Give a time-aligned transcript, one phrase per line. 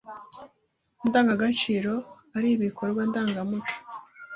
[1.07, 1.93] ndangagaciro
[2.35, 3.75] ari ibikorwa ndangamuco